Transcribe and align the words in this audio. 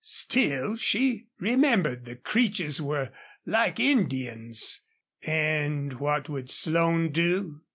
Still, 0.03 0.77
she 0.77 1.27
remembered 1.37 2.05
the 2.05 2.15
Creeches 2.15 2.81
were 2.81 3.11
like 3.45 3.79
Indians. 3.79 4.81
And 5.21 5.99
what 5.99 6.27
would 6.27 6.49
Slone 6.49 7.11
do? 7.11 7.61